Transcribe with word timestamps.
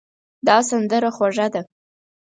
دا 0.47 0.57
سندره 0.69 1.09
خوږه 1.15 1.47
ده. 1.53 1.61